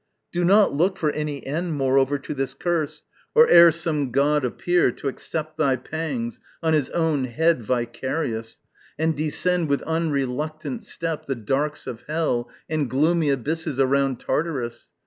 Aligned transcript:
Do 0.31 0.43
not 0.43 0.73
look 0.73 0.97
For 0.97 1.11
any 1.11 1.45
end 1.45 1.73
moreover 1.75 2.17
to 2.17 2.33
this 2.33 2.55
curse 2.55 3.05
Or 3.35 3.47
ere 3.47 3.71
some 3.71 4.09
god 4.09 4.43
appear, 4.43 4.91
to 4.93 5.07
accept 5.07 5.57
thy 5.57 5.75
pangs 5.75 6.39
On 6.63 6.73
his 6.73 6.89
own 6.89 7.25
head 7.25 7.61
vicarious, 7.61 8.57
and 8.97 9.15
descend 9.15 9.69
With 9.69 9.83
unreluctant 9.83 10.83
step 10.85 11.27
the 11.27 11.35
darks 11.35 11.85
of 11.85 12.01
hell 12.07 12.49
And 12.67 12.89
gloomy 12.89 13.29
abysses 13.29 13.79
around 13.79 14.19
Tartarus. 14.19 14.89